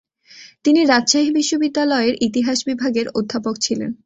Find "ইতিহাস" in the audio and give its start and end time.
2.27-2.57